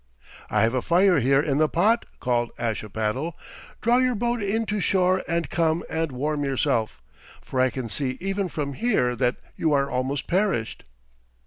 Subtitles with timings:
[0.49, 3.37] "I have a fire here in the pot," called Ashipattle.
[3.81, 7.03] "Draw your boat in to shore and come and warm yourself,
[7.39, 10.85] for I can see even from here that you are almost perished."